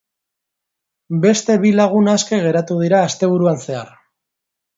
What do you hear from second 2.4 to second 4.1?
geratu dira asteburuan zehar.